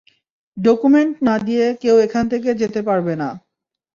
[0.57, 3.29] Document না দিয়ে কেউ এখান থেকে যেতে পারবে না।